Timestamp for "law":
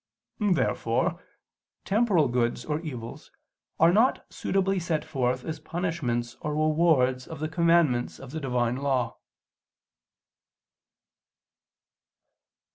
8.77-9.17